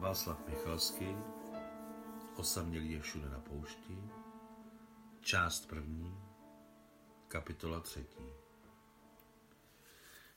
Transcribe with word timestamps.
Václav 0.00 0.48
Michalský, 0.48 1.16
Osamělý 2.36 2.92
je 2.92 3.00
všude 3.00 3.28
na 3.28 3.40
poušti, 3.40 3.98
část 5.20 5.68
první, 5.68 6.14
kapitola 7.28 7.80
třetí. 7.80 8.24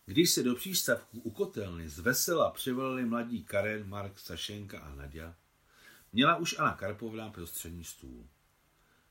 Když 0.05 0.31
se 0.31 0.43
do 0.43 0.55
přístavku 0.55 1.19
u 1.19 1.31
kotelny 1.31 1.89
z 1.89 1.99
vesela 1.99 2.51
přivolili 2.51 3.05
mladí 3.05 3.43
Karen, 3.43 3.89
Mark, 3.89 4.19
Sašenka 4.19 4.79
a 4.79 4.95
Nadia, 4.95 5.35
měla 6.13 6.35
už 6.35 6.59
Anna 6.59 6.75
Karpovna 6.75 7.29
prostřední 7.29 7.83
stůl. 7.83 8.27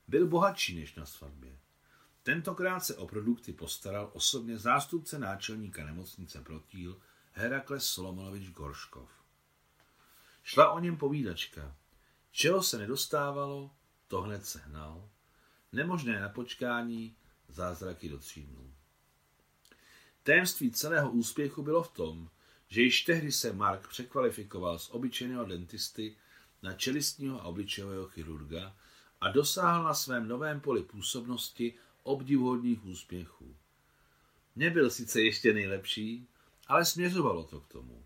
Byl 0.09 0.27
bohatší 0.27 0.81
než 0.81 0.95
na 0.95 1.07
svatbě. 1.07 1.59
Tentokrát 2.23 2.81
se 2.81 2.97
o 2.97 3.07
produkty 3.07 3.53
postaral 3.53 4.11
osobně 4.13 4.59
zástupce 4.59 5.19
náčelníka 5.19 5.85
nemocnice 5.85 6.41
Protíl 6.41 7.01
Herakles 7.33 7.85
Solomonovič 7.85 8.51
Gorškov. 8.51 9.22
Šla 10.43 10.71
o 10.71 10.79
něm 10.79 10.97
povídačka. 10.97 11.77
Čeho 12.31 12.63
se 12.63 12.79
nedostávalo, 12.79 13.71
to 14.09 14.21
hned 14.21 14.47
sehnal. 14.47 15.09
Nemožné 15.73 16.21
na 16.21 16.29
počkání, 16.29 17.17
zázraky 17.49 18.09
do 18.09 18.19
tří 18.19 18.43
dnů. 18.43 18.75
Témství 20.23 20.71
celého 20.71 21.11
úspěchu 21.11 21.63
bylo 21.63 21.83
v 21.83 21.93
tom, 21.93 22.31
že 22.69 22.83
již 22.83 23.03
tehdy 23.03 23.33
se 23.33 23.53
Mark 23.53 23.89
překvalifikoval 23.89 24.79
z 24.79 24.91
obyčejného 24.91 25.45
dentisty 25.45 26.17
na 26.63 26.73
čelistního 26.73 27.41
a 27.41 27.45
obličejového 27.45 28.09
chirurga 28.09 28.77
a 29.21 29.29
dosáhl 29.29 29.85
na 29.85 29.95
svém 29.95 30.29
novém 30.29 30.61
poli 30.61 30.83
působnosti 30.83 31.75
obdivuhodných 32.03 32.85
úspěchů. 32.85 33.57
Nebyl 34.57 34.91
sice 34.91 35.21
ještě 35.21 35.53
nejlepší, 35.53 36.27
ale 36.67 36.85
směřovalo 36.85 37.45
to 37.45 37.61
k 37.61 37.69
tomu. 37.69 38.05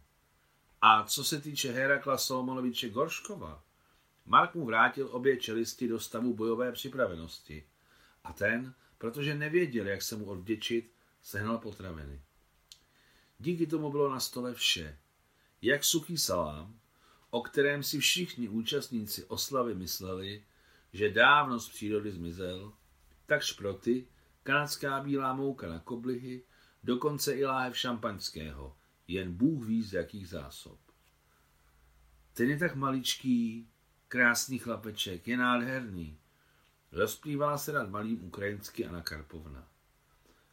A 0.83 1.05
co 1.05 1.25
se 1.25 1.41
týče 1.41 1.73
Herakla 1.73 2.19
Solomonoviče 2.19 2.89
Gorškova, 2.89 3.63
Mark 4.27 4.55
mu 4.55 4.67
vrátil 4.67 5.09
obě 5.13 5.37
čelisti 5.37 5.89
do 5.89 6.01
stavu 6.01 6.35
bojové 6.35 6.73
připravenosti. 6.73 7.65
A 8.25 8.33
ten, 8.33 8.75
protože 8.99 9.35
nevěděl, 9.35 9.87
jak 9.87 10.03
se 10.03 10.17
mu 10.17 10.25
odvděčit, 10.25 10.93
sehnal 11.23 11.59
potraviny. 11.59 12.21
Díky 13.39 13.67
tomu 13.67 13.91
bylo 13.91 14.11
na 14.11 14.21
stole 14.21 14.55
vše. 14.55 14.99
Jak 15.63 15.85
suchý 15.85 16.19
salám, 16.19 16.81
o 17.31 17.43
kterém 17.43 17.83
si 17.83 17.99
všichni 17.99 18.49
účastníci 18.49 19.25
oslavy 19.25 19.75
mysleli, 19.75 20.45
že 20.93 21.13
dávno 21.13 21.61
z 21.61 21.69
přírody 21.69 22.13
zmizel, 22.13 22.73
tak 23.27 23.43
šproty, 23.43 24.07
kanadská 24.43 25.01
bílá 25.01 25.35
mouka 25.35 25.69
na 25.69 25.79
koblihy, 25.79 26.43
dokonce 26.85 27.35
i 27.35 27.45
láhev 27.45 27.79
šampaňského, 27.79 28.77
jen 29.09 29.37
Bůh 29.37 29.67
ví 29.67 29.83
z 29.83 29.93
jakých 29.93 30.29
zásob. 30.29 30.79
Ten 32.33 32.51
je 32.51 32.59
tak 32.59 32.75
maličký, 32.75 33.69
krásný 34.09 34.59
chlapeček, 34.59 35.29
je 35.29 35.37
nádherný. 35.37 36.19
Rozplývala 36.93 37.59
se 37.59 37.73
nad 37.73 37.91
malým 37.91 38.25
ukrajinsky 38.25 38.87
Anna 38.87 39.03
Karpovna. 39.03 39.69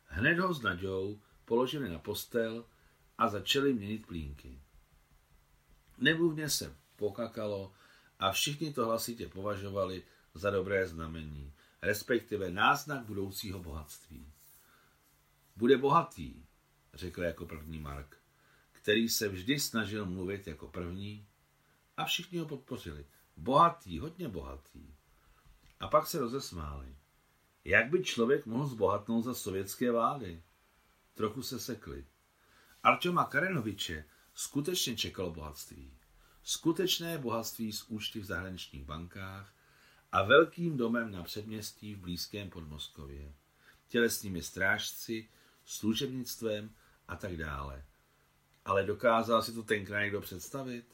Hned 0.05 0.39
ho 0.39 0.53
s 0.53 0.61
Naďou 0.61 1.19
položili 1.45 1.89
na 1.89 1.99
postel 1.99 2.65
a 3.17 3.27
začali 3.27 3.73
měnit 3.73 4.05
plínky. 4.07 4.61
Nebůvně 5.97 6.49
se 6.49 6.75
pokakalo 6.95 7.73
a 8.19 8.31
všichni 8.31 8.73
to 8.73 8.85
hlasitě 8.85 9.27
považovali 9.27 10.03
za 10.33 10.49
dobré 10.49 10.87
znamení, 10.87 11.53
respektive 11.81 12.51
náznak 12.51 13.05
budoucího 13.05 13.59
bohatství. 13.59 14.33
Bude 15.55 15.77
bohatý, 15.77 16.45
řekl 16.93 17.23
jako 17.23 17.45
první 17.45 17.79
Mark, 17.79 18.22
který 18.83 19.09
se 19.09 19.29
vždy 19.29 19.59
snažil 19.59 20.05
mluvit 20.05 20.47
jako 20.47 20.67
první 20.67 21.27
a 21.97 22.05
všichni 22.05 22.39
ho 22.39 22.45
podpořili. 22.45 23.05
Bohatý, 23.37 23.99
hodně 23.99 24.29
bohatý. 24.29 24.95
A 25.79 25.87
pak 25.87 26.07
se 26.07 26.19
rozesmáli. 26.19 26.95
Jak 27.65 27.89
by 27.89 28.03
člověk 28.03 28.45
mohl 28.45 28.67
zbohatnout 28.67 29.23
za 29.23 29.33
sovětské 29.33 29.91
vlády? 29.91 30.43
Trochu 31.13 31.41
se 31.41 31.59
sekli. 31.59 32.05
Arčoma 32.83 33.25
Karenoviče 33.25 34.05
skutečně 34.33 34.95
čekalo 34.95 35.31
bohatství. 35.31 35.97
Skutečné 36.43 37.17
bohatství 37.17 37.71
z 37.71 37.83
účty 37.83 38.19
v 38.19 38.25
zahraničních 38.25 38.85
bankách 38.85 39.55
a 40.11 40.23
velkým 40.23 40.77
domem 40.77 41.11
na 41.11 41.23
předměstí 41.23 41.95
v 41.95 41.99
blízkém 41.99 42.49
Podmoskově. 42.49 43.33
Tělesnými 43.87 44.43
strážci, 44.43 45.29
služebnictvem 45.65 46.75
a 47.07 47.15
tak 47.15 47.37
dále. 47.37 47.85
Ale 48.65 48.83
dokázal 48.83 49.41
si 49.41 49.53
to 49.53 49.63
tenkrát 49.63 50.01
někdo 50.01 50.21
představit? 50.21 50.85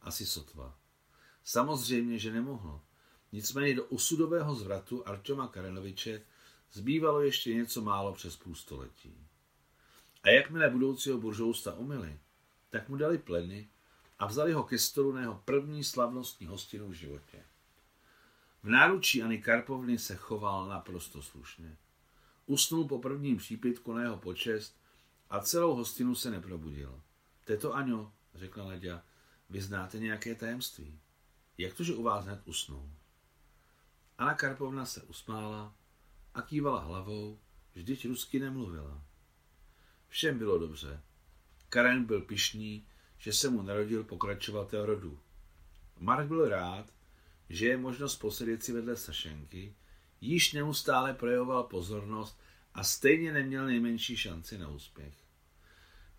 Asi 0.00 0.26
sotva. 0.26 0.78
Samozřejmě, 1.44 2.18
že 2.18 2.32
nemohl. 2.32 2.80
Nicméně 3.32 3.74
do 3.74 3.84
osudového 3.84 4.54
zvratu 4.54 5.08
Artoma 5.08 5.48
Karenoviče 5.48 6.22
zbývalo 6.72 7.20
ještě 7.20 7.54
něco 7.54 7.82
málo 7.82 8.12
přes 8.12 8.36
půl 8.36 8.54
století. 8.54 9.26
A 10.22 10.28
jakmile 10.28 10.70
budoucího 10.70 11.18
buržousta 11.18 11.74
umyli, 11.74 12.18
tak 12.70 12.88
mu 12.88 12.96
dali 12.96 13.18
pleny 13.18 13.68
a 14.18 14.26
vzali 14.26 14.52
ho 14.52 14.62
ke 14.62 14.78
stolu 14.78 15.12
na 15.12 15.20
jeho 15.20 15.42
první 15.44 15.84
slavnostní 15.84 16.46
hostinu 16.46 16.88
v 16.88 16.92
životě. 16.92 17.44
V 18.62 18.68
náručí 18.68 19.22
Ani 19.22 19.42
Karpovny 19.42 19.98
se 19.98 20.16
choval 20.16 20.68
naprosto 20.68 21.22
slušně. 21.22 21.76
Usnul 22.46 22.88
po 22.88 22.98
prvním 22.98 23.36
přípitku 23.36 23.92
na 23.92 24.02
jeho 24.02 24.16
počest 24.16 24.81
a 25.32 25.40
celou 25.40 25.74
hostinu 25.74 26.14
se 26.14 26.30
neprobudil. 26.30 27.02
Teto 27.44 27.74
Aňo, 27.74 28.12
řekla 28.34 28.64
Nadia, 28.64 29.02
vy 29.50 29.62
znáte 29.62 29.98
nějaké 29.98 30.34
tajemství. 30.34 31.00
Jak 31.58 31.74
to, 31.74 31.84
že 31.84 31.94
u 31.94 32.02
vás 32.02 32.24
hned 32.24 32.40
usnul? 32.44 32.90
Anna 34.18 34.34
Karpovna 34.34 34.86
se 34.86 35.02
usmála 35.02 35.74
a 36.34 36.42
kývala 36.42 36.80
hlavou, 36.80 37.38
vždyť 37.74 38.06
rusky 38.06 38.38
nemluvila. 38.38 39.04
Všem 40.08 40.38
bylo 40.38 40.58
dobře. 40.58 41.02
Karen 41.68 42.04
byl 42.04 42.20
pišný, 42.20 42.86
že 43.18 43.32
se 43.32 43.50
mu 43.50 43.62
narodil 43.62 44.04
pokračovatel 44.04 44.86
rodu. 44.86 45.20
Mark 45.98 46.28
byl 46.28 46.48
rád, 46.48 46.92
že 47.48 47.66
je 47.66 47.76
možnost 47.76 48.16
posedět 48.16 48.64
si 48.64 48.72
vedle 48.72 48.96
Sašenky, 48.96 49.74
již 50.20 50.52
neustále 50.52 51.14
projevoval 51.14 51.62
pozornost 51.62 52.40
a 52.74 52.84
stejně 52.84 53.32
neměl 53.32 53.66
nejmenší 53.66 54.16
šanci 54.16 54.58
na 54.58 54.68
úspěch. 54.68 55.21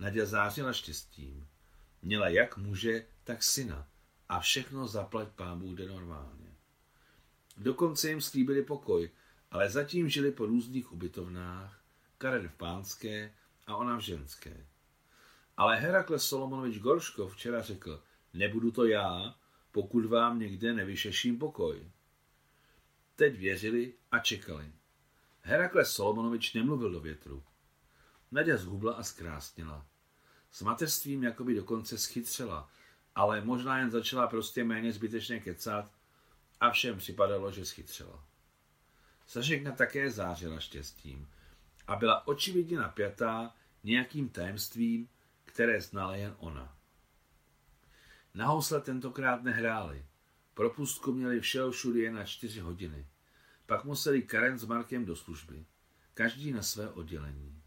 Nadia 0.03 0.25
zářila 0.25 0.73
štěstím. 0.73 1.47
Měla 2.01 2.27
jak 2.27 2.57
muže, 2.57 3.05
tak 3.23 3.43
syna 3.43 3.87
a 4.29 4.39
všechno 4.39 4.87
zaplať 4.87 5.27
pán 5.27 5.59
Bůh 5.59 5.77
jde 5.77 5.87
normálně. 5.87 6.55
Dokonce 7.57 8.09
jim 8.09 8.21
slíbili 8.21 8.63
pokoj, 8.63 9.09
ale 9.51 9.69
zatím 9.69 10.09
žili 10.09 10.31
po 10.31 10.45
různých 10.45 10.91
ubytovnách, 10.91 11.83
Karen 12.17 12.49
v 12.49 12.55
pánské 12.55 13.33
a 13.67 13.75
ona 13.75 13.97
v 13.97 13.99
ženské. 13.99 14.67
Ale 15.57 15.79
Herakles 15.79 16.27
Solomonovič 16.27 16.79
Gorško 16.79 17.27
včera 17.27 17.61
řekl, 17.61 18.03
nebudu 18.33 18.71
to 18.71 18.85
já, 18.85 19.35
pokud 19.71 20.05
vám 20.05 20.39
někde 20.39 20.73
nevyšeším 20.73 21.39
pokoj. 21.39 21.91
Teď 23.15 23.37
věřili 23.37 23.93
a 24.11 24.19
čekali. 24.19 24.71
Herakles 25.41 25.91
Solomonovič 25.91 26.53
nemluvil 26.53 26.91
do 26.91 26.99
větru. 26.99 27.43
Nadia 28.31 28.57
zhubla 28.57 28.93
a 28.93 29.03
zkrásnila. 29.03 29.92
S 30.53 30.61
mateřstvím 30.61 31.23
jakoby 31.23 31.55
dokonce 31.55 31.97
schytřela, 31.97 32.69
ale 33.15 33.41
možná 33.41 33.79
jen 33.79 33.91
začala 33.91 34.27
prostě 34.27 34.63
méně 34.63 34.93
zbytečně 34.93 35.39
kecat 35.39 35.91
a 36.59 36.71
všem 36.71 36.97
připadalo, 36.97 37.51
že 37.51 37.65
schytřela. 37.65 38.23
Sašekna 39.27 39.71
také 39.71 40.11
zářila 40.11 40.59
štěstím 40.59 41.29
a 41.87 41.95
byla 41.95 42.27
očividně 42.27 42.77
napjatá 42.77 43.55
nějakým 43.83 44.29
tajemstvím, 44.29 45.09
které 45.45 45.81
znala 45.81 46.15
jen 46.15 46.35
ona. 46.39 46.77
Na 48.33 48.47
housle 48.47 48.81
tentokrát 48.81 49.43
nehráli. 49.43 50.05
Propustku 50.53 51.13
měli 51.13 51.39
všeho 51.39 51.71
všudy 51.71 51.99
jen 52.01 52.15
na 52.15 52.23
čtyři 52.23 52.59
hodiny. 52.59 53.07
Pak 53.65 53.83
museli 53.83 54.21
Karen 54.21 54.59
s 54.59 54.65
Markem 54.65 55.05
do 55.05 55.15
služby. 55.15 55.65
Každý 56.13 56.51
na 56.51 56.61
své 56.61 56.89
oddělení. 56.89 57.61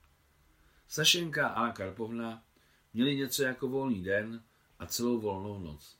Sašenka 0.88 1.48
a 1.48 1.72
Karpovna 1.72 2.45
měli 2.96 3.16
něco 3.16 3.42
jako 3.42 3.68
volný 3.68 4.02
den 4.02 4.44
a 4.78 4.86
celou 4.86 5.20
volnou 5.20 5.58
noc, 5.58 5.98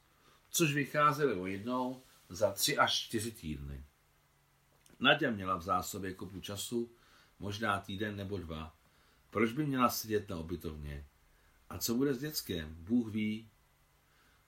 což 0.50 0.75
vycházeli 0.75 1.34
o 1.34 1.46
jednou 1.46 2.02
za 2.28 2.52
tři 2.52 2.78
až 2.78 2.94
čtyři 2.94 3.32
týdny. 3.32 3.84
Nadia 5.00 5.31
měla 5.31 5.56
v 5.56 5.62
zásobě 5.62 6.14
kopu 6.14 6.40
času, 6.40 6.90
možná 7.38 7.81
týden 7.81 8.16
nebo 8.16 8.38
dva. 8.38 8.75
Proč 9.31 9.52
by 9.52 9.66
měla 9.66 9.90
sedět 9.90 10.28
na 10.28 10.37
obytovně? 10.37 11.06
A 11.69 11.78
co 11.78 11.94
bude 11.94 12.14
s 12.14 12.19
dětskem? 12.19 12.76
Bůh 12.78 13.12
ví. 13.12 13.50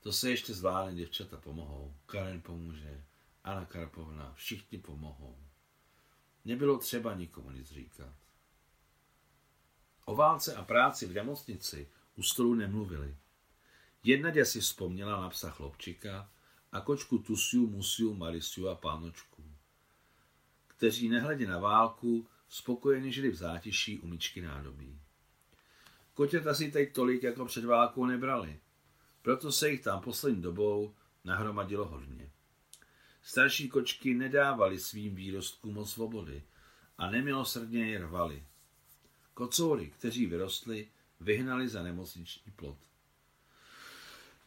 To 0.00 0.12
se 0.12 0.30
ještě 0.30 0.54
zvládne, 0.54 0.94
děvčata 0.94 1.36
pomohou. 1.36 1.94
Karen 2.06 2.40
pomůže, 2.40 3.04
Anna 3.44 3.64
Karpovna, 3.64 4.32
všichni 4.34 4.78
pomohou. 4.78 5.38
Nebylo 6.44 6.78
třeba 6.78 7.14
nikomu 7.14 7.50
nic 7.50 7.72
říkat. 7.72 8.14
O 10.04 10.16
válce 10.16 10.54
a 10.54 10.64
práci 10.64 11.06
v 11.06 11.14
nemocnici 11.14 11.88
u 12.18 12.22
stolu 12.22 12.54
nemluvili. 12.54 13.16
Jedna 14.02 14.44
si 14.44 14.60
vzpomněla 14.60 15.20
na 15.20 15.30
psa 15.30 15.50
chlopčika 15.50 16.30
a 16.72 16.80
kočku 16.80 17.18
Tusiu, 17.18 17.66
Musiu, 17.66 18.14
Marisiu 18.14 18.68
a 18.68 18.74
pánočku, 18.74 19.44
kteří 20.66 21.08
nehledě 21.08 21.46
na 21.46 21.58
válku 21.58 22.28
spokojeně 22.48 23.12
žili 23.12 23.30
v 23.30 23.34
zátiší 23.34 23.98
u 23.98 24.06
myčky 24.06 24.42
nádobí. 24.42 25.00
Kotěta 26.14 26.54
si 26.54 26.70
teď 26.70 26.92
tolik 26.92 27.22
jako 27.22 27.44
před 27.44 27.64
válkou 27.64 28.06
nebrali, 28.06 28.60
proto 29.22 29.52
se 29.52 29.70
jich 29.70 29.82
tam 29.82 30.00
poslední 30.00 30.42
dobou 30.42 30.94
nahromadilo 31.24 31.84
hodně. 31.84 32.30
Starší 33.22 33.68
kočky 33.68 34.14
nedávali 34.14 34.78
svým 34.78 35.14
výrostkům 35.14 35.74
moc 35.74 35.92
svobody 35.92 36.42
a 36.98 37.10
nemilosrdně 37.10 37.90
je 37.90 37.98
rvali. 37.98 38.46
Kocoury, 39.34 39.90
kteří 39.90 40.26
vyrostli, 40.26 40.88
vyhnali 41.20 41.68
za 41.68 41.82
nemocniční 41.82 42.52
plot. 42.52 42.78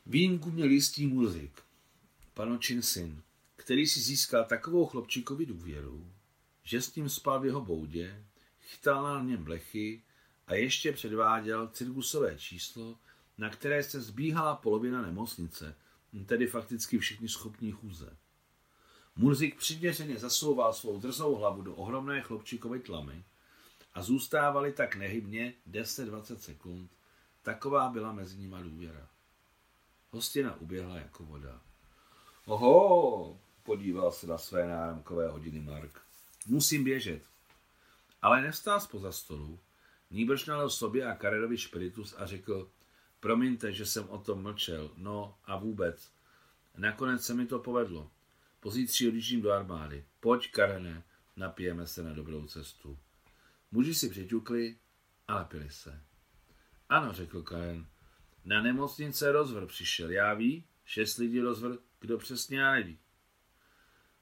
Výjimku 0.06 0.52
měl 0.52 0.70
jistý 0.70 1.08
Mulzik, 1.08 1.62
panočin 2.34 2.82
syn, 2.82 3.22
který 3.56 3.88
si 3.88 4.00
získal 4.00 4.46
takovou 4.46 4.86
chlopčíkovi 4.86 5.46
důvěru, 5.46 6.12
že 6.64 6.82
s 6.82 6.96
ním 6.96 7.10
spal 7.10 7.40
v 7.40 7.46
jeho 7.46 7.62
boudě, 7.62 8.26
chytal 8.62 9.04
na 9.04 9.24
něm 9.24 9.44
blechy 9.44 10.02
a 10.48 10.54
ještě 10.54 10.92
předváděl 10.92 11.68
cirkusové 11.68 12.38
číslo, 12.38 13.00
na 13.38 13.50
které 13.50 13.84
se 13.84 14.02
zbíhala 14.02 14.56
polovina 14.56 15.02
nemocnice, 15.02 15.76
tedy 16.26 16.48
fakticky 16.48 16.98
všichni 16.98 17.30
schopní 17.30 17.72
chůze. 17.72 18.18
Murzik 19.16 19.58
přiměřeně 19.58 20.18
zasouval 20.18 20.74
svou 20.74 21.00
drzou 21.00 21.36
hlavu 21.36 21.62
do 21.62 21.76
ohromné 21.76 22.22
chlopčíkové 22.22 22.80
tlamy 22.80 23.24
a 23.94 24.02
zůstávali 24.02 24.74
tak 24.74 24.96
nehybně 24.96 25.54
10-20 25.72 26.38
sekund. 26.38 26.92
Taková 27.42 27.90
byla 27.90 28.12
mezi 28.12 28.38
nimi 28.38 28.56
důvěra. 28.64 29.08
Hostina 30.12 30.56
uběhla 30.56 30.96
jako 30.96 31.24
voda. 31.24 31.62
Oho, 32.46 33.40
podíval 33.64 34.12
se 34.12 34.28
na 34.28 34.38
své 34.38 34.68
náramkové 34.68 35.28
hodiny 35.28 35.60
Mark. 35.60 36.02
Musím 36.48 36.84
běžet. 36.84 37.24
Ale 38.22 38.42
nevstál 38.42 38.80
spoza 38.80 39.12
stolu, 39.12 39.60
nýbrž 40.12 40.46
nalil 40.46 40.70
sobě 40.70 41.06
a 41.06 41.16
Karerovi 41.16 41.58
špiritus 41.58 42.16
a 42.18 42.26
řekl, 42.26 42.70
promiňte, 43.20 43.74
že 43.74 43.86
jsem 43.86 44.10
o 44.10 44.18
tom 44.18 44.44
mlčel, 44.44 44.92
no 44.98 45.36
a 45.46 45.58
vůbec. 45.58 46.12
Nakonec 46.78 47.26
se 47.26 47.34
mi 47.34 47.46
to 47.46 47.60
povedlo. 47.60 48.12
Pozítří 48.60 49.08
odjíždím 49.08 49.42
do 49.42 49.52
armády. 49.52 50.06
Pojď, 50.20 50.52
Karene, 50.52 51.04
napijeme 51.36 51.88
se 51.88 52.04
na 52.04 52.14
dobrou 52.14 52.48
cestu. 52.48 52.98
Muži 53.72 53.96
si 53.96 54.10
přiťukli 54.10 54.78
a 55.28 55.34
napili 55.34 55.70
se. 55.70 56.02
Ano, 56.90 57.14
řekl 57.14 57.44
Karen. 57.44 57.88
Na 58.46 58.62
nemocnice 58.62 59.32
rozvr 59.32 59.68
přišel. 59.68 60.12
Já 60.12 60.34
ví, 60.34 60.66
šest 60.86 61.18
lidí 61.18 61.40
rozvr, 61.40 61.78
kdo 62.00 62.18
přesně 62.18 62.60
já 62.60 62.72
neví. 62.72 63.00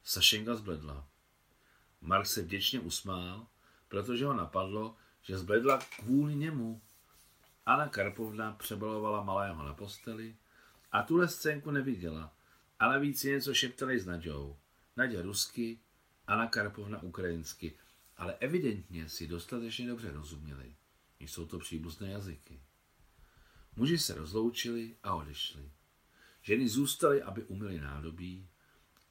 Sašenka 0.04 0.56
zbledla. 0.56 1.08
Mark 2.02 2.26
se 2.26 2.42
vděčně 2.42 2.80
usmál, 2.80 3.48
protože 3.88 4.26
ho 4.26 4.34
napadlo, 4.34 4.96
že 5.22 5.38
zbledla 5.38 5.80
kvůli 6.00 6.36
němu. 6.36 6.82
Anna 7.66 7.88
Karpovna 7.88 8.54
přebalovala 8.54 9.24
malého 9.24 9.64
na 9.64 9.74
posteli 9.74 10.36
a 10.92 11.04
tuhle 11.04 11.28
scénku 11.28 11.72
neviděla, 11.72 12.34
ale 12.80 13.00
víc 13.00 13.24
něco 13.24 13.54
šeptali 13.54 14.00
s 14.00 14.06
Nadžou. 14.06 14.58
Nadě 14.98 15.22
rusky, 15.22 15.80
Anna 16.28 16.48
Karpovna 16.48 17.04
ukrajinsky, 17.04 17.78
ale 18.20 18.36
evidentně 18.40 19.10
si 19.10 19.28
dostatečně 19.28 19.88
dobře 19.88 20.12
rozuměli. 20.12 20.76
Jsou 21.20 21.46
to 21.46 21.60
příbuzné 21.60 22.12
jazyky. 22.12 22.62
Muži 23.76 23.98
se 23.98 24.14
rozloučili 24.16 24.98
a 25.04 25.16
odešli. 25.16 25.72
Ženy 26.42 26.70
zůstaly, 26.70 27.22
aby 27.22 27.44
umyli 27.44 27.80
nádobí 27.80 28.50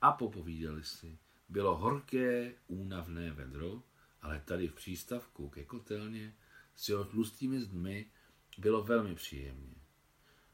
a 0.01 0.13
popovídali 0.13 0.85
si. 0.85 1.19
Bylo 1.49 1.77
horké, 1.77 2.55
únavné 2.67 3.33
vedro, 3.33 3.83
ale 4.23 4.43
tady 4.45 4.69
v 4.69 4.75
přístavku 4.75 5.49
ke 5.49 5.65
kotelně 5.65 6.37
s 6.75 6.89
jeho 6.89 7.05
tlustými 7.05 7.61
zdmi 7.61 8.11
bylo 8.59 8.85
velmi 8.85 9.15
příjemně. 9.15 9.75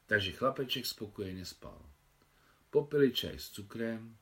Takže 0.06 0.32
chlapeček 0.32 0.86
spokojeně 0.86 1.44
spal. 1.44 1.90
Popili 2.70 3.12
čaj 3.12 3.38
s 3.38 3.50
cukrem 3.50 4.16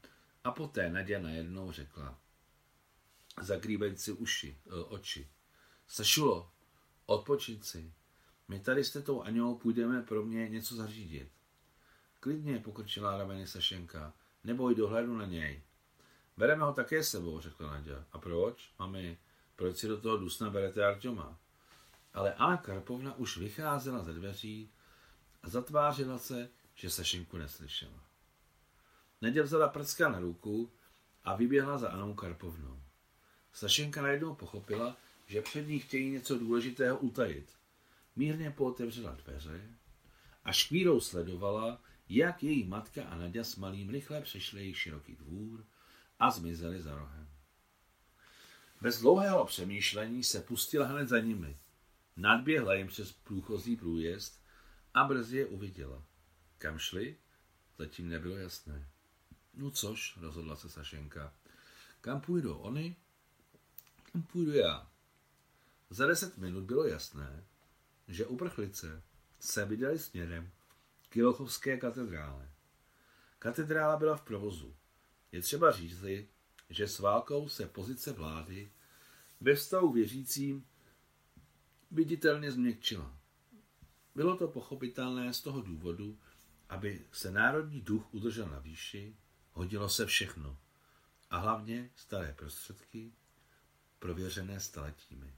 a 0.44 0.50
poté 0.50 0.90
Nadia 0.90 1.20
najednou 1.20 1.73
řekla, 1.73 2.21
zakrývající 3.40 4.12
uši, 4.12 4.58
e, 4.67 4.75
oči. 4.84 5.29
Sašulo, 5.88 6.50
odpočít 7.06 7.64
si. 7.64 7.93
My 8.49 8.61
tady 8.61 8.84
s 8.84 8.93
tetou 8.93 9.23
Aňou 9.23 9.55
půjdeme 9.55 10.02
pro 10.02 10.23
mě 10.23 10.49
něco 10.49 10.75
zařídit. 10.75 11.32
Klidně, 12.20 12.58
pokrčila 12.58 13.19
rameny 13.19 13.46
Sašenka. 13.46 14.12
Neboj, 14.44 14.75
dohledu 14.75 15.17
na 15.17 15.26
něj. 15.26 15.62
Bereme 16.37 16.64
ho 16.64 16.73
také 16.73 17.05
sebou, 17.05 17.40
řekla 17.40 17.70
Nadia. 17.70 18.05
A 18.12 18.19
proč, 18.19 18.73
mami? 18.79 19.19
Proč 19.56 19.76
si 19.76 19.88
do 19.88 20.00
toho 20.00 20.17
dusna 20.17 20.50
berete 20.50 20.87
Arťoma? 20.87 21.38
Ale 22.14 22.34
Anna 22.34 22.56
Karpovna 22.56 23.14
už 23.14 23.37
vycházela 23.37 24.02
ze 24.02 24.12
dveří 24.12 24.73
a 25.43 25.49
zatvářila 25.49 26.19
se, 26.19 26.49
že 26.75 26.90
Sašenku 26.90 27.37
neslyšela. 27.37 28.05
Nadia 29.20 29.44
vzala 29.44 29.69
prcka 29.69 30.08
na 30.08 30.20
ruku 30.20 30.73
a 31.25 31.37
vyběhla 31.37 31.79
za 31.79 31.88
Anou 31.88 32.14
Karpovnou. 32.14 32.81
Sašenka 33.52 34.02
najednou 34.02 34.34
pochopila, 34.34 34.96
že 35.26 35.43
před 35.43 35.69
ní 35.69 35.78
chtějí 35.78 36.10
něco 36.10 36.38
důležitého 36.38 36.99
utajit. 36.99 37.52
Mírně 38.16 38.50
pootevřela 38.50 39.12
dveře 39.12 39.70
a 40.44 40.52
škvírou 40.52 41.00
sledovala, 41.00 41.82
jak 42.08 42.43
její 42.43 42.64
matka 42.64 43.04
a 43.04 43.16
Nadia 43.16 43.44
s 43.44 43.56
malým 43.56 43.90
rychle 43.90 44.20
přešli 44.20 44.60
její 44.60 44.75
široký 44.75 45.16
dvůr 45.16 45.64
a 46.19 46.31
zmizeli 46.31 46.82
za 46.82 46.94
rohem. 46.94 47.28
Bez 48.81 49.00
dlouhého 49.00 49.44
přemýšlení 49.44 50.25
se 50.25 50.40
pustila 50.40 50.87
hned 50.87 51.08
za 51.08 51.19
nimi. 51.19 51.58
Nadběhla 52.16 52.75
jim 52.75 52.87
přes 52.87 53.12
průchozí 53.12 53.76
průjezd 53.76 54.43
a 54.94 55.05
brzy 55.05 55.37
je 55.37 55.46
uviděla. 55.46 56.02
Kam 56.58 56.78
šli? 56.78 57.16
Zatím 57.78 58.08
nebylo 58.08 58.37
jasné. 58.37 58.88
No 59.55 59.70
což, 59.70 60.16
rozhodla 60.16 60.56
se 60.56 60.69
Sašenka. 60.69 61.34
Kam 62.00 62.20
půjdou 62.20 62.56
oni? 62.56 62.96
Půjdu 64.20 64.52
já? 64.52 64.90
Za 65.90 66.06
deset 66.06 66.38
minut 66.38 66.64
bylo 66.64 66.86
jasné, 66.86 67.44
že 68.08 68.26
uprchlice 68.26 69.02
se 69.40 69.64
vydali 69.64 69.98
směrem 69.98 70.50
k 71.08 71.16
Jilochovské 71.16 71.76
katedrále. 71.76 72.50
Katedrála 73.38 73.96
byla 73.96 74.16
v 74.16 74.22
provozu. 74.22 74.76
Je 75.32 75.42
třeba 75.42 75.72
říci, 75.72 76.28
že 76.70 76.88
s 76.88 76.98
válkou 76.98 77.48
se 77.48 77.66
pozice 77.66 78.12
vlády 78.12 78.72
ve 79.40 79.54
vztahu 79.54 79.92
věřícím 79.92 80.66
viditelně 81.90 82.52
změkčila. 82.52 83.19
Bylo 84.14 84.36
to 84.36 84.48
pochopitelné 84.48 85.32
z 85.32 85.40
toho 85.40 85.60
důvodu, 85.60 86.19
aby 86.69 87.04
se 87.12 87.31
národní 87.31 87.81
duch 87.81 88.14
udržel 88.14 88.48
na 88.48 88.58
výši, 88.58 89.16
hodilo 89.52 89.88
se 89.88 90.06
všechno. 90.06 90.58
A 91.31 91.38
hlavně 91.38 91.90
staré 91.96 92.34
prostředky, 92.38 93.12
prověřené 94.02 94.60
staletími. 94.60 95.34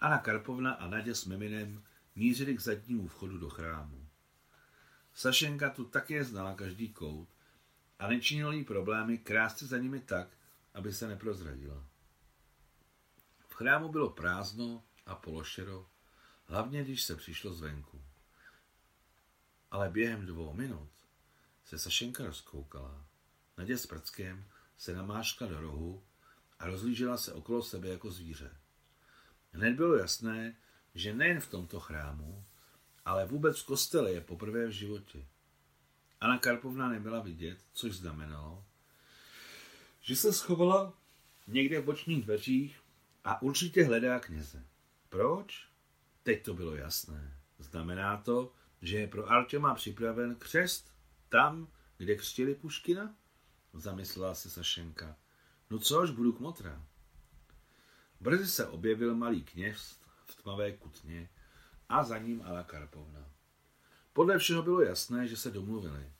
Anna 0.00 0.18
Karpovna 0.18 0.72
a 0.72 0.88
Nadě 0.88 1.14
s 1.14 1.24
Miminem 1.24 1.84
mířili 2.14 2.56
k 2.56 2.60
zadnímu 2.60 3.08
vchodu 3.08 3.38
do 3.38 3.50
chrámu. 3.50 4.08
Sašenka 5.14 5.70
tu 5.70 5.84
také 5.84 6.24
znala 6.24 6.54
každý 6.54 6.92
kout 6.92 7.28
a 7.98 8.08
nečinil 8.08 8.52
jí 8.52 8.64
problémy 8.64 9.18
krást 9.18 9.62
za 9.62 9.78
nimi 9.78 10.00
tak, 10.00 10.28
aby 10.74 10.92
se 10.92 11.08
neprozradila. 11.08 11.84
V 13.48 13.54
chrámu 13.54 13.88
bylo 13.88 14.10
prázdno 14.10 14.84
a 15.06 15.14
pološero, 15.14 15.86
hlavně 16.44 16.84
když 16.84 17.02
se 17.02 17.16
přišlo 17.16 17.52
zvenku. 17.52 18.02
Ale 19.70 19.90
během 19.90 20.26
dvou 20.26 20.52
minut 20.52 20.90
se 21.64 21.78
Sašenka 21.78 22.26
rozkoukala. 22.26 23.04
Nadě 23.58 23.78
s 23.78 23.86
prckem 23.86 24.44
se 24.76 24.94
namáškla 24.94 25.46
do 25.46 25.60
rohu 25.60 26.02
a 26.62 26.66
rozlížela 26.66 27.16
se 27.16 27.32
okolo 27.32 27.62
sebe 27.62 27.88
jako 27.88 28.10
zvíře. 28.10 28.50
Hned 29.52 29.76
bylo 29.76 29.96
jasné, 29.96 30.56
že 30.94 31.14
nejen 31.14 31.40
v 31.40 31.50
tomto 31.50 31.80
chrámu, 31.80 32.44
ale 33.04 33.26
vůbec 33.26 33.60
v 33.60 33.66
kostele 33.66 34.12
je 34.12 34.20
poprvé 34.20 34.66
v 34.66 34.70
životě. 34.70 35.26
Anna 36.20 36.38
Karpovna 36.38 36.88
nebyla 36.88 37.20
vidět, 37.20 37.64
což 37.72 37.96
znamenalo, 37.96 38.64
že 40.00 40.16
se 40.16 40.32
schovala 40.32 40.98
někde 41.46 41.80
v 41.80 41.84
bočních 41.84 42.24
dveřích 42.24 42.80
a 43.24 43.42
určitě 43.42 43.84
hledá 43.84 44.20
kněze. 44.20 44.66
Proč? 45.08 45.68
Teď 46.22 46.44
to 46.44 46.54
bylo 46.54 46.74
jasné. 46.74 47.38
Znamená 47.58 48.16
to, 48.16 48.52
že 48.82 48.98
je 48.98 49.06
pro 49.06 49.30
Artěma 49.30 49.74
připraven 49.74 50.34
křest 50.34 50.94
tam, 51.28 51.72
kde 51.98 52.16
křtili 52.16 52.54
Puškina? 52.54 53.16
Zamyslela 53.72 54.34
se 54.34 54.50
Sašenka. 54.50 55.16
No 55.72 55.78
což, 55.78 56.10
budu 56.10 56.32
kmotra. 56.32 56.84
Brzy 58.20 58.48
se 58.48 58.66
objevil 58.66 59.14
malý 59.14 59.42
kněz 59.42 60.00
v 60.24 60.42
tmavé 60.42 60.72
kutně 60.72 61.30
a 61.88 62.04
za 62.04 62.18
ním 62.18 62.42
Ala 62.42 62.62
Karpovna. 62.62 63.30
Podle 64.12 64.38
všeho 64.38 64.62
bylo 64.62 64.80
jasné, 64.80 65.28
že 65.28 65.36
se 65.36 65.50
domluvili. 65.50 66.12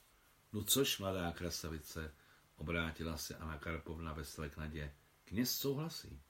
No 0.53 0.65
což, 0.65 0.99
mladá 0.99 1.33
krasavice, 1.33 2.15
obrátila 2.57 3.17
se 3.17 3.37
Anna 3.37 3.59
Karpovna 3.59 4.13
ve 4.13 4.25
své 4.25 4.49
knadě. 4.49 4.95
Kněz 5.25 5.59
souhlasí. 5.59 6.21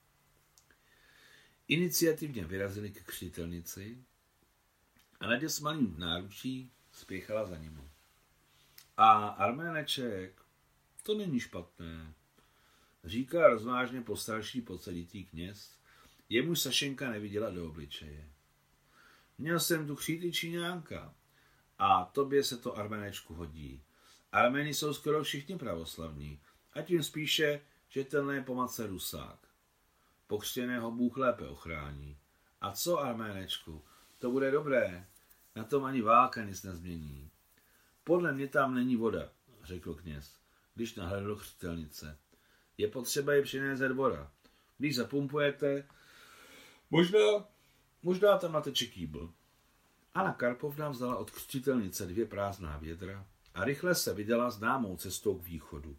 Iniciativně 1.68 2.44
vyrazili 2.44 2.90
k 2.90 3.02
křtitelnici 3.02 4.04
a 5.20 5.26
Nadě 5.26 5.48
s 5.48 5.60
malým 5.60 5.94
náručí 5.98 6.72
spěchala 6.92 7.44
za 7.44 7.56
ním. 7.56 7.90
A 8.96 9.28
Arméneček, 9.28 10.42
to 11.02 11.14
není 11.14 11.40
špatné, 11.40 12.14
říká 13.04 13.48
rozvážně 13.48 14.00
postarší 14.00 14.60
podsaditý 14.60 15.24
kněz, 15.24 15.78
jemu 16.28 16.54
Sašenka 16.54 17.10
neviděla 17.10 17.50
do 17.50 17.68
obličeje. 17.68 18.28
Měl 19.38 19.60
jsem 19.60 19.86
tu 19.86 19.96
kříty 19.96 20.32
Číňánka 20.32 21.14
a 21.78 22.04
tobě 22.04 22.44
se 22.44 22.56
to 22.56 22.76
Arménečku 22.76 23.34
hodí. 23.34 23.82
Arméni 24.32 24.74
jsou 24.74 24.94
skoro 24.94 25.22
všichni 25.22 25.58
pravoslavní 25.58 26.40
a 26.72 26.82
tím 26.82 27.02
spíše, 27.02 27.60
že 27.88 28.04
tenhle 28.04 28.34
je 28.34 28.42
pomadce 28.42 28.86
Rusák. 28.86 29.38
Pokřtěného 30.26 30.90
Bůh 30.90 31.16
lépe 31.16 31.48
ochrání. 31.48 32.18
A 32.60 32.72
co, 32.72 32.98
Arménečku, 32.98 33.84
to 34.18 34.30
bude 34.30 34.50
dobré. 34.50 35.06
Na 35.56 35.64
tom 35.64 35.84
ani 35.84 36.02
válka 36.02 36.44
nic 36.44 36.62
nezmění. 36.62 37.30
Podle 38.04 38.32
mě 38.32 38.48
tam 38.48 38.74
není 38.74 38.96
voda, 38.96 39.28
řekl 39.62 39.94
kněz, 39.94 40.36
když 40.74 40.94
nahlédl 40.94 41.26
do 41.26 41.36
křtelnice. 41.36 42.18
Je 42.78 42.88
potřeba 42.88 43.34
ji 43.34 43.42
přinést 43.42 43.78
ze 43.78 43.88
dvora. 43.88 44.30
Když 44.78 44.96
zapumpujete, 44.96 45.88
možná, 46.90 47.18
možná 48.02 48.38
tam 48.38 48.52
nateče 48.52 48.86
kýbl. 48.86 49.32
Anna 50.14 50.32
Karpovna 50.32 50.88
vzala 50.88 51.16
od 51.16 51.30
křtitelnice 51.30 52.06
dvě 52.06 52.26
prázdná 52.26 52.78
vědra 52.78 53.26
a 53.54 53.64
rychle 53.64 53.94
se 53.94 54.14
vydala 54.14 54.50
známou 54.50 54.96
cestou 54.96 55.38
k 55.38 55.44
východu. 55.44 55.96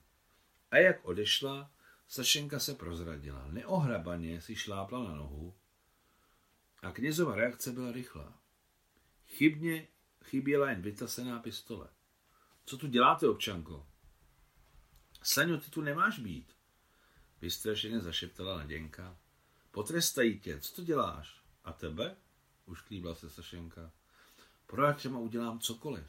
A 0.71 0.77
jak 0.77 1.05
odešla, 1.05 1.71
Sašenka 2.07 2.59
se 2.59 2.75
prozradila. 2.75 3.47
Neohrabaně 3.51 4.41
si 4.41 4.55
šlápla 4.55 5.03
na 5.03 5.15
nohu 5.15 5.53
a 6.81 6.91
knězova 6.91 7.35
reakce 7.35 7.71
byla 7.71 7.91
rychlá. 7.91 8.33
Chybně 9.27 9.87
chyběla 10.23 10.69
jen 10.69 10.81
vytasená 10.81 11.39
pistole. 11.39 11.87
Co 12.65 12.77
tu 12.77 12.87
děláte, 12.87 13.27
občanko? 13.27 13.87
Saňo, 15.23 15.57
ty 15.57 15.69
tu 15.69 15.81
nemáš 15.81 16.19
být. 16.19 16.53
Vystrašeně 17.43 17.99
zašeptala 17.99 18.57
Naděnka. 18.57 19.17
Potrestají 19.71 20.39
tě, 20.39 20.59
co 20.59 20.75
to 20.75 20.83
děláš? 20.83 21.41
A 21.63 21.73
tebe? 21.73 22.15
Už 22.65 22.81
klíbla 22.81 23.15
se 23.15 23.29
Sašenka. 23.29 23.91
Pro 24.65 24.93
těma 24.93 25.19
udělám 25.19 25.59
cokoliv, 25.59 26.07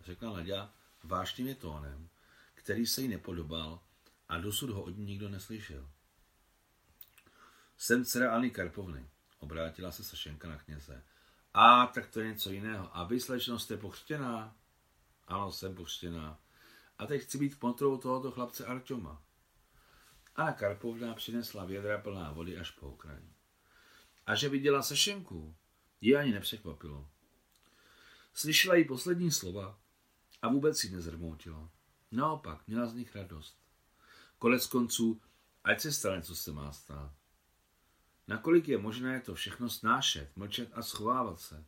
řekla 0.00 0.32
Naděja 0.32 0.72
vášnivě 1.04 1.54
tónem, 1.54 2.08
který 2.54 2.86
se 2.86 3.02
jí 3.02 3.08
nepodobal 3.08 3.80
a 4.28 4.38
dosud 4.38 4.70
ho 4.70 4.82
od 4.82 4.96
ní 4.96 5.04
nikdo 5.04 5.28
neslyšel. 5.28 5.88
Jsem 7.76 8.04
dcera 8.04 8.34
Anny 8.34 8.50
Karpovny, 8.50 9.08
obrátila 9.38 9.92
se 9.92 10.04
Sašenka 10.04 10.48
na 10.48 10.58
kněze. 10.58 11.02
A 11.54 11.86
tak 11.86 12.06
to 12.06 12.20
je 12.20 12.28
něco 12.28 12.50
jiného. 12.50 12.96
A 12.96 13.04
vy, 13.04 13.20
slečnost, 13.20 13.64
jste 13.64 13.76
pochřtěná? 13.76 14.56
Ano, 15.28 15.52
jsem 15.52 15.74
pochřtěná. 15.74 16.40
A 16.98 17.06
teď 17.06 17.22
chci 17.22 17.38
být 17.38 17.54
v 17.54 17.58
kontrolu 17.58 17.98
tohoto 17.98 18.30
chlapce 18.30 18.66
Arťoma. 18.66 19.25
Anna 20.36 20.52
Karpovna 20.52 21.14
přinesla 21.14 21.64
vědra 21.64 21.98
plná 21.98 22.32
vody 22.32 22.58
až 22.58 22.70
po 22.70 22.88
okraj. 22.88 23.22
A 24.26 24.34
že 24.34 24.48
viděla 24.48 24.82
Sašenku, 24.82 25.56
ji 26.00 26.16
ani 26.16 26.32
nepřekvapilo. 26.32 27.08
Slyšela 28.34 28.74
jí 28.74 28.84
poslední 28.84 29.30
slova 29.30 29.78
a 30.42 30.48
vůbec 30.48 30.78
si 30.78 30.90
nezrmoutila. 30.90 31.70
Naopak, 32.12 32.66
měla 32.66 32.86
z 32.86 32.94
nich 32.94 33.16
radost. 33.16 33.58
Konec 34.38 34.66
konců, 34.66 35.20
ať 35.64 35.80
se 35.80 35.92
stane, 35.92 36.22
co 36.22 36.36
se 36.36 36.52
má 36.52 36.72
stát. 36.72 37.14
Nakolik 38.28 38.68
je 38.68 38.78
možné 38.78 39.20
to 39.20 39.34
všechno 39.34 39.70
snášet, 39.70 40.36
mlčet 40.36 40.70
a 40.72 40.82
schovávat 40.82 41.40
se? 41.40 41.64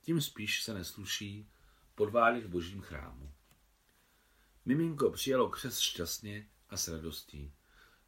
Tím 0.00 0.20
spíš 0.20 0.62
se 0.62 0.74
nesluší 0.74 1.50
podvádět 1.94 2.44
v 2.44 2.48
božím 2.48 2.80
chrámu. 2.80 3.32
Miminko 4.64 5.10
přijalo 5.10 5.50
křes 5.50 5.80
šťastně 5.80 6.48
a 6.70 6.76
s 6.76 6.88
radostí. 6.88 7.52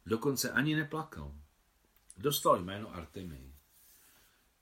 Dokonce 0.05 0.51
ani 0.51 0.75
neplakal. 0.75 1.35
Dostal 2.17 2.59
jméno 2.63 2.95
Artemii. 2.95 3.55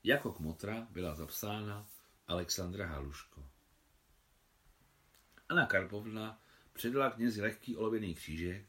Jako 0.03 0.31
kmotra 0.31 0.87
byla 0.89 1.15
zapsána 1.15 1.87
Alexandra 2.27 2.87
Haluško. 2.87 3.49
Anna 5.49 5.65
Karpovna 5.65 6.41
předala 6.73 7.11
knězi 7.11 7.41
lehký 7.41 7.75
olověný 7.75 8.15
křížek 8.15 8.65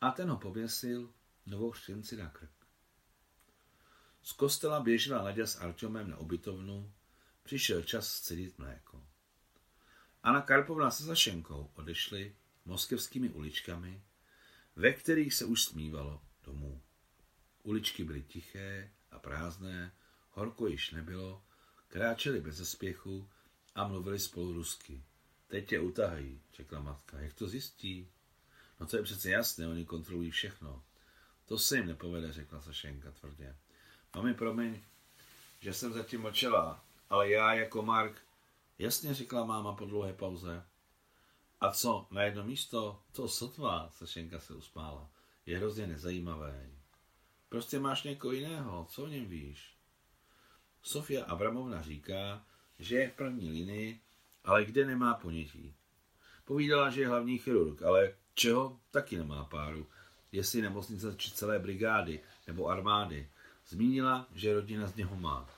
a 0.00 0.10
ten 0.10 0.30
ho 0.30 0.36
pověsil 0.36 1.12
novou 1.46 1.72
štěnci 1.72 2.16
na 2.16 2.30
krk. 2.30 2.66
Z 4.22 4.32
kostela 4.32 4.80
běžela 4.80 5.22
Nadia 5.22 5.46
s 5.46 5.56
Arťomem 5.56 6.10
na 6.10 6.18
ubytovnu, 6.18 6.92
přišel 7.42 7.82
čas 7.82 8.08
scidit 8.08 8.58
mléko. 8.58 9.06
Anna 10.22 10.40
Karpovna 10.40 10.90
se 10.90 11.04
Sašenkou 11.04 11.70
odešli 11.74 12.36
moskevskými 12.64 13.30
uličkami, 13.30 14.02
ve 14.76 14.92
kterých 14.92 15.34
se 15.34 15.44
už 15.44 15.62
smívalo 15.62 16.22
domů. 16.44 16.82
Uličky 17.62 18.04
byly 18.04 18.22
tiché 18.22 18.90
a 19.10 19.18
prázdné, 19.18 19.92
horko 20.30 20.66
již 20.66 20.90
nebylo, 20.90 21.42
kráčeli 21.88 22.40
bez 22.40 22.56
zespěchu 22.56 23.28
a 23.74 23.88
mluvili 23.88 24.18
spolu 24.18 24.52
rusky. 24.52 25.02
Teď 25.48 25.68
tě 25.68 25.80
utahají, 25.80 26.40
řekla 26.54 26.80
matka. 26.80 27.20
Jak 27.20 27.34
to 27.34 27.48
zjistí? 27.48 28.08
No 28.80 28.86
to 28.86 28.96
je 28.96 29.02
přece 29.02 29.30
jasné, 29.30 29.68
oni 29.68 29.84
kontrolují 29.84 30.30
všechno. 30.30 30.84
To 31.44 31.58
se 31.58 31.76
jim 31.76 31.86
nepovede, 31.86 32.32
řekla 32.32 32.60
Sašenka 32.60 33.12
tvrdě. 33.12 33.56
Mami, 34.14 34.34
promiň, 34.34 34.80
že 35.60 35.72
jsem 35.72 35.92
zatím 35.92 36.20
mlčela, 36.20 36.84
ale 37.10 37.30
já 37.30 37.54
jako 37.54 37.82
Mark, 37.82 38.22
jasně 38.78 39.14
řekla 39.14 39.44
máma 39.44 39.72
po 39.72 39.84
dlouhé 39.84 40.12
pauze. 40.12 40.64
A 41.60 41.70
co, 41.70 42.06
na 42.10 42.22
jedno 42.22 42.44
místo? 42.44 43.02
To 43.12 43.28
sotva, 43.28 43.90
Sašenka 43.90 44.40
se 44.40 44.54
usmála. 44.54 45.10
Je 45.46 45.58
hrozně 45.58 45.86
nezajímavé. 45.86 46.70
Prostě 47.48 47.78
máš 47.78 48.02
někoho 48.02 48.32
jiného, 48.32 48.86
co 48.90 49.02
o 49.02 49.06
něm 49.06 49.26
víš? 49.26 49.74
Sofia 50.82 51.24
Abramovna 51.24 51.82
říká, 51.82 52.44
že 52.78 52.96
je 52.96 53.10
v 53.10 53.14
první 53.14 53.50
linii, 53.50 54.00
ale 54.44 54.64
kde 54.64 54.86
nemá 54.86 55.14
ponětí. 55.14 55.74
Povídala, 56.44 56.90
že 56.90 57.00
je 57.00 57.08
hlavní 57.08 57.38
chirurg, 57.38 57.82
ale 57.82 58.14
čeho 58.34 58.80
taky 58.90 59.16
nemá 59.16 59.44
páru. 59.44 59.86
Jestli 60.32 60.62
nemocnice 60.62 61.14
či 61.16 61.30
celé 61.30 61.58
brigády 61.58 62.20
nebo 62.46 62.68
armády. 62.68 63.30
Zmínila, 63.68 64.26
že 64.34 64.54
rodina 64.54 64.86
z 64.86 64.96
něho 64.96 65.16
má. 65.16 65.48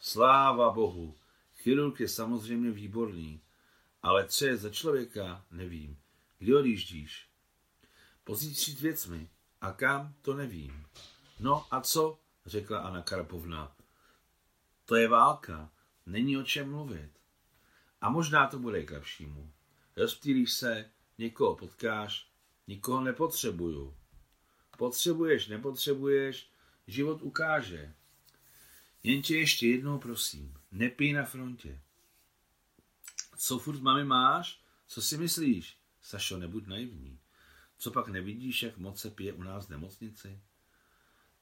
Sláva 0.00 0.70
Bohu, 0.70 1.14
chirurg 1.56 2.00
je 2.00 2.08
samozřejmě 2.08 2.70
výborný, 2.70 3.40
ale 4.02 4.28
co 4.28 4.44
je 4.46 4.56
za 4.56 4.70
člověka, 4.70 5.44
nevím. 5.50 5.98
Kdy 6.38 6.54
odjíždíš? 6.54 7.28
Pozítří 8.24 8.74
věcmi. 8.74 9.28
A 9.60 9.72
kam, 9.72 10.14
to 10.22 10.34
nevím. 10.34 10.86
No 11.40 11.66
a 11.70 11.80
co? 11.80 12.18
řekla 12.46 12.78
Anna 12.78 13.02
Karpovna. 13.02 13.76
To 14.84 14.96
je 14.96 15.08
válka. 15.08 15.70
Není 16.06 16.36
o 16.36 16.42
čem 16.42 16.70
mluvit. 16.70 17.10
A 18.00 18.10
možná 18.10 18.46
to 18.46 18.58
bude 18.58 18.82
k 18.82 18.90
lepšímu. 18.90 19.52
Rozptýlíš 19.96 20.52
se, 20.52 20.90
někoho 21.18 21.56
potkáš, 21.56 22.28
nikoho 22.66 23.00
nepotřebuju. 23.00 23.96
Potřebuješ, 24.78 25.46
nepotřebuješ, 25.46 26.50
život 26.86 27.22
ukáže. 27.22 27.94
Jenže 29.02 29.36
ještě 29.36 29.68
jednou 29.68 29.98
prosím, 29.98 30.54
nepij 30.72 31.12
na 31.12 31.24
frontě. 31.24 31.80
Co 33.44 33.58
furt 33.58 33.80
mami 33.80 34.04
máš? 34.04 34.62
Co 34.86 35.02
si 35.02 35.18
myslíš? 35.18 35.76
Sašo, 36.00 36.38
nebuď 36.38 36.66
naivní. 36.66 37.20
Co 37.78 37.90
pak 37.90 38.08
nevidíš, 38.08 38.62
jak 38.62 38.76
moc 38.76 39.00
se 39.00 39.10
pije 39.10 39.32
u 39.32 39.42
nás 39.42 39.66
v 39.66 39.70
nemocnici? 39.70 40.40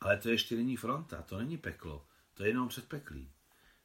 Ale 0.00 0.19
to 0.19 0.28
ještě 0.28 0.57
není 0.57 0.76
fronta, 0.76 1.23
to 1.23 1.38
není 1.38 1.59
peklo, 1.59 2.07
to 2.35 2.42
je 2.42 2.49
jenom 2.49 2.69
předpeklí. 2.69 3.33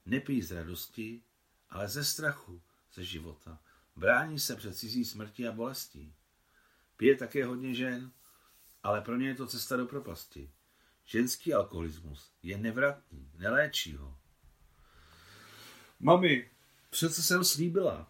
Nepij 0.05 0.41
z 0.41 0.51
radosti, 0.51 1.23
ale 1.69 1.87
ze 1.87 2.05
strachu, 2.05 2.61
ze 2.93 3.03
života. 3.03 3.59
Brání 3.95 4.39
se 4.39 4.55
před 4.55 4.77
cizí 4.77 5.05
smrti 5.05 5.47
a 5.47 5.51
bolestí. 5.51 6.13
Pije 6.97 7.17
také 7.17 7.45
hodně 7.45 7.75
žen, 7.75 8.11
ale 8.83 9.01
pro 9.01 9.15
ně 9.15 9.27
je 9.27 9.35
to 9.35 9.47
cesta 9.47 9.77
do 9.77 9.85
propasti. 9.85 10.51
Ženský 11.05 11.53
alkoholismus 11.53 12.31
je 12.43 12.57
nevratný, 12.57 13.31
neléčí 13.33 13.95
ho. 13.95 14.17
Mami, 15.99 16.54
přece 16.95 17.23
jsem 17.23 17.43
slíbila. 17.43 18.07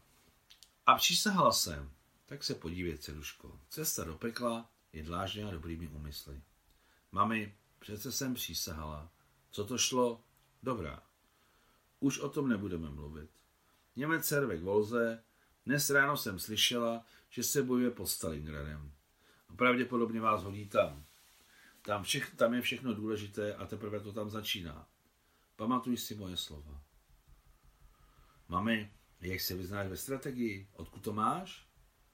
A 0.86 0.96
přísahala 0.96 1.52
jsem. 1.52 1.92
Tak 2.26 2.44
se 2.44 2.56
podívej, 2.56 2.98
ceruško. 2.98 3.60
Cesta 3.70 4.04
do 4.04 4.16
pekla 4.16 4.70
je 4.94 5.04
dlážděna 5.04 5.52
dobrými 5.52 5.88
úmysly. 5.88 6.42
Mami, 7.12 7.56
přece 7.80 8.12
jsem 8.12 8.34
přísahala. 8.34 9.10
Co 9.52 9.66
to 9.66 9.78
šlo? 9.78 10.22
Dobrá. 10.64 11.04
Už 12.00 12.20
o 12.20 12.30
tom 12.30 12.50
nebudeme 12.50 12.90
mluvit. 12.90 13.30
Němec 13.96 14.26
servek 14.26 14.62
volze, 14.62 15.24
dnes 15.66 15.90
ráno 15.90 16.18
jsem 16.18 16.40
slyšela, 16.40 17.06
že 17.30 17.44
se 17.44 17.64
bojuje 17.64 17.92
pod 17.92 18.08
Stalingradem. 18.08 18.92
A 19.50 19.54
pravděpodobně 19.54 20.22
vás 20.22 20.44
hodí 20.44 20.68
tam. 20.68 21.06
Tam, 21.82 22.04
všech, 22.04 22.36
tam 22.36 22.54
je 22.54 22.62
všechno 22.62 22.94
důležité 22.94 23.56
a 23.56 23.66
teprve 23.66 24.00
to 24.00 24.14
tam 24.14 24.30
začíná. 24.30 24.88
Pamatuj 25.56 25.98
si 25.98 26.16
moje 26.16 26.38
slova. 26.38 26.85
Mami, 28.48 28.92
jak 29.22 29.42
se 29.42 29.56
vyznáš 29.56 29.88
ve 29.88 29.98
strategii? 29.98 30.68
Odkud 30.74 31.04
to 31.04 31.14
máš? 31.14 31.68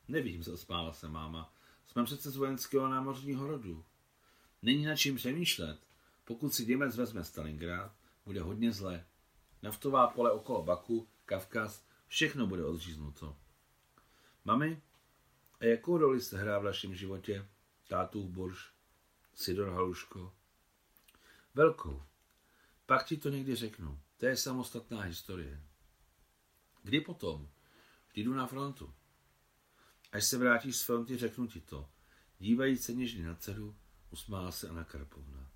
Nevím, 0.08 0.44
zasmála 0.44 0.94
se 0.94 1.08
máma. 1.08 1.54
Jsme 1.88 2.04
přece 2.04 2.32
z 2.32 2.36
vojenského 2.36 2.90
námořního 2.90 3.48
rodu. 3.48 3.86
Není 4.62 4.86
na 4.86 4.96
čím 4.96 5.16
přemýšlet. 5.16 5.80
Pokud 6.26 6.54
si 6.54 6.66
Němec 6.66 6.98
vezme 6.98 7.24
Stalingrad, 7.24 7.96
bude 8.26 8.42
hodně 8.42 8.72
zle. 8.72 9.06
Naftová 9.62 10.08
pole 10.08 10.32
okolo 10.32 10.64
Baku, 10.64 11.08
Kavkaz, 11.26 11.86
všechno 12.08 12.48
bude 12.48 12.66
odříznuto. 12.66 13.38
Mami, 14.46 14.82
a 15.60 15.66
jakou 15.66 15.98
roli 15.98 16.22
jste 16.22 16.38
hrá 16.38 16.60
v 16.60 16.64
našem 16.64 16.96
životě? 16.96 17.48
Tátův 17.88 18.30
Borš, 18.30 18.74
Sidor 19.36 19.70
Haluško? 19.70 20.34
Velkou. 21.54 22.04
Pak 22.86 23.06
ti 23.06 23.18
to 23.18 23.30
někdy 23.30 23.56
řeknu. 23.56 24.00
To 24.18 24.26
je 24.26 24.38
samostatná 24.38 25.02
historie. 25.02 25.62
Kdy 26.84 27.02
potom? 27.02 27.50
Kdy 28.14 28.24
jdu 28.24 28.34
na 28.34 28.48
frontu. 28.48 28.94
Až 30.12 30.26
se 30.26 30.38
vrátíš 30.38 30.78
z 30.78 30.84
fronty, 30.84 31.18
řeknu 31.18 31.48
ti 31.48 31.62
to. 31.62 31.90
Dívají 32.40 32.78
se 32.78 32.94
něžně 32.94 33.26
na 33.26 33.36
dceru, 33.36 33.76
usmála 34.12 34.52
se 34.52 34.70
Anna 34.70 34.84
Karpovna. 34.84 35.50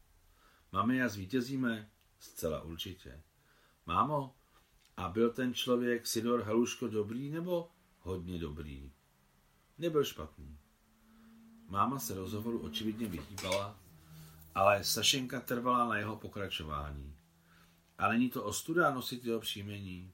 Mami, 0.72 1.04
a 1.04 1.10
zvítězíme? 1.10 1.90
Zcela 2.20 2.62
určitě. 2.62 3.24
Mámo, 3.86 4.36
a 4.98 5.10
byl 5.10 5.30
ten 5.30 5.54
člověk 5.54 6.08
Sidor 6.08 6.42
Haluško 6.42 6.88
dobrý 6.88 7.30
nebo 7.30 7.72
hodně 8.00 8.40
dobrý? 8.40 8.92
Nebyl 9.78 10.04
špatný. 10.04 10.58
Máma 11.68 12.00
se 12.00 12.16
rozhovoru 12.16 12.60
očividně 12.60 13.08
vyhýbala, 13.08 13.80
ale 14.56 14.84
Sašenka 14.84 15.40
trvala 15.40 15.88
na 15.88 15.98
jeho 15.98 16.16
pokračování. 16.16 17.16
A 17.98 18.10
není 18.10 18.30
to 18.30 18.44
ostuda 18.44 18.94
nosit 18.94 19.26
jeho 19.26 19.40
příjmení? 19.40 20.14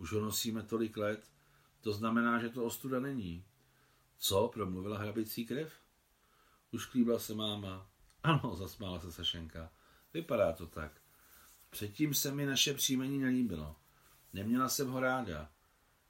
Už 0.00 0.12
ho 0.12 0.20
nosíme 0.20 0.62
tolik 0.62 0.96
let, 0.96 1.30
to 1.80 1.92
znamená, 1.92 2.40
že 2.40 2.48
to 2.48 2.64
ostuda 2.64 3.00
není. 3.00 3.44
Co, 4.18 4.50
promluvila 4.54 4.98
hrabicí 4.98 5.46
krev? 5.46 5.72
Už 6.72 6.86
klíbla 6.86 7.18
se 7.18 7.34
máma. 7.34 7.86
Ano, 8.22 8.56
zasmála 8.56 9.00
se 9.00 9.12
Sašenka. 9.12 9.70
Vypadá 10.14 10.52
to 10.52 10.66
tak. 10.66 10.92
Předtím 11.70 12.14
se 12.14 12.32
mi 12.32 12.46
naše 12.46 12.74
příjmení 12.74 13.18
nelíbilo. 13.18 13.76
Neměla 14.32 14.68
jsem 14.68 14.90
ho 14.90 15.00
ráda. 15.00 15.50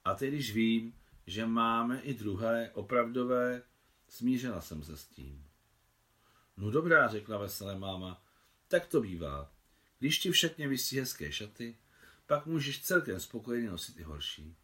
A 0.05 0.15
teď, 0.15 0.29
když 0.29 0.53
vím, 0.53 0.95
že 1.27 1.45
máme 1.45 1.99
i 2.01 2.13
druhé, 2.13 2.71
opravdové, 2.73 3.63
smířila 4.09 4.61
jsem 4.61 4.83
se 4.83 4.97
s 4.97 5.05
tím. 5.05 5.45
No 6.57 6.71
dobrá, 6.71 7.07
řekla 7.07 7.37
veselé 7.37 7.79
máma, 7.79 8.23
tak 8.67 8.87
to 8.87 9.01
bývá. 9.01 9.51
Když 9.99 10.19
ti 10.19 10.31
všetně 10.31 10.67
vysí 10.67 10.99
hezké 10.99 11.31
šaty, 11.31 11.77
pak 12.31 12.45
můžeš 12.45 12.81
celkem 12.81 13.19
spokojeně 13.19 13.69
nosit 13.69 13.99
i 13.99 14.03
horší. 14.03 14.55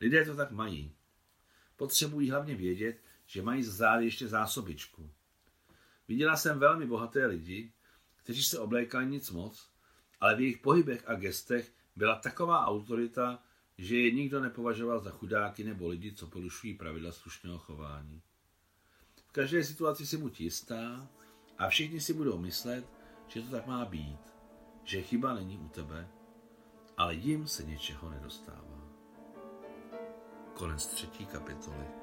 Lidé 0.00 0.24
to 0.24 0.36
tak 0.36 0.50
mají. 0.50 0.94
Potřebují 1.76 2.30
hlavně 2.30 2.54
vědět, 2.54 3.02
že 3.26 3.42
mají 3.42 3.62
za 3.62 3.72
zády 3.72 4.04
ještě 4.04 4.28
zásobičku. 4.28 5.10
Viděla 6.08 6.36
jsem 6.36 6.58
velmi 6.58 6.86
bohaté 6.86 7.26
lidi, 7.26 7.72
kteří 8.16 8.42
se 8.42 8.58
oblékali 8.58 9.06
nic 9.06 9.30
moc, 9.30 9.70
ale 10.20 10.36
v 10.36 10.40
jejich 10.40 10.58
pohybech 10.58 11.08
a 11.08 11.14
gestech 11.14 11.72
byla 11.96 12.14
taková 12.14 12.66
autorita, 12.66 13.42
že 13.78 13.98
je 13.98 14.10
nikdo 14.10 14.40
nepovažoval 14.40 15.00
za 15.00 15.10
chudáky 15.10 15.64
nebo 15.64 15.88
lidi, 15.88 16.12
co 16.12 16.26
porušují 16.26 16.74
pravidla 16.74 17.12
slušného 17.12 17.58
chování. 17.58 18.22
V 19.28 19.32
každé 19.32 19.64
situaci 19.64 20.06
si 20.06 20.16
buď 20.16 20.40
jistá 20.40 21.08
a 21.58 21.68
všichni 21.68 22.00
si 22.00 22.14
budou 22.14 22.38
myslet, 22.38 22.86
že 23.28 23.42
to 23.42 23.50
tak 23.50 23.66
má 23.66 23.84
být, 23.84 24.20
že 24.84 25.02
chyba 25.02 25.34
není 25.34 25.58
u 25.58 25.68
tebe, 25.68 26.08
ale 26.96 27.14
jim 27.14 27.46
se 27.46 27.64
něčeho 27.64 28.10
nedostává. 28.10 28.82
Konec 30.54 30.86
třetí 30.86 31.26
kapitoly. 31.26 32.01